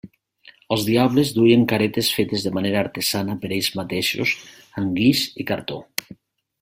Els 0.75 0.85
diables 0.87 1.33
duien 1.35 1.65
caretes 1.73 2.09
fetes 2.19 2.45
de 2.47 2.53
manera 2.59 2.81
artesana 2.85 3.37
per 3.45 3.53
ells 3.59 3.69
mateixos 3.81 4.35
amb 4.83 4.99
guix 5.03 5.23
i 5.45 5.47
cartó. 5.53 5.79